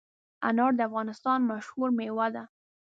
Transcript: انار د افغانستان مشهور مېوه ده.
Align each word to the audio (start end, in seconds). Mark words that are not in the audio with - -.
انار 0.47 0.71
د 0.77 0.79
افغانستان 0.89 1.39
مشهور 1.51 1.89
مېوه 1.97 2.27
ده. 2.35 2.43